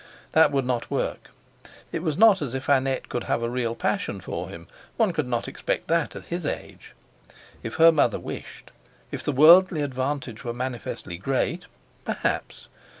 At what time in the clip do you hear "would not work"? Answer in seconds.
0.51-1.29